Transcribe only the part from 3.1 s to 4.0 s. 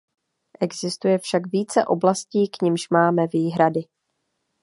výhrady.